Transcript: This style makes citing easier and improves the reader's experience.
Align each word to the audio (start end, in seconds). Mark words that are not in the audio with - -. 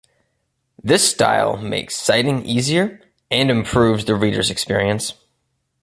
This 0.83 1.07
style 1.07 1.57
makes 1.57 1.95
citing 1.95 2.43
easier 2.43 3.01
and 3.29 3.51
improves 3.51 4.05
the 4.05 4.15
reader's 4.15 4.49
experience. 4.49 5.13